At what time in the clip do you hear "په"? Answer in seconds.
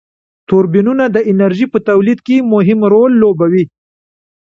1.73-1.79